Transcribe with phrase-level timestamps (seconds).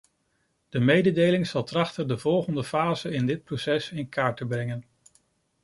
[0.69, 4.83] De mededeling zal trachten de volgende fase in dit proces in kaart te brengen.